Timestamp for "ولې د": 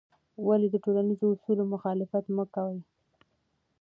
0.47-0.75